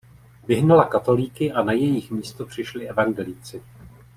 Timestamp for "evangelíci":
2.89-3.63